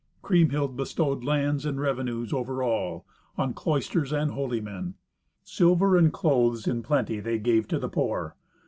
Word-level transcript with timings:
Kriemhild 0.23 0.75
bestowed 0.75 1.23
lands 1.23 1.63
and 1.63 1.79
revenues 1.79 2.33
over 2.33 2.63
all, 2.63 3.05
on 3.37 3.53
cloisters 3.53 4.11
and 4.11 4.31
holy 4.31 4.59
men. 4.59 4.95
Silver 5.43 5.95
and 5.95 6.11
clothes 6.11 6.65
in 6.65 6.81
plenty 6.81 7.19
they 7.19 7.37
gave 7.37 7.67
to 7.67 7.77
the 7.77 7.87
poor. 7.87 8.35